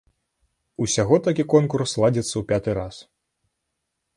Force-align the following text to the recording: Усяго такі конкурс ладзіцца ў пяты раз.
Усяго 0.85 1.15
такі 1.27 1.45
конкурс 1.55 1.91
ладзіцца 2.05 2.33
ў 2.37 2.43
пяты 2.53 2.71
раз. 2.79 2.95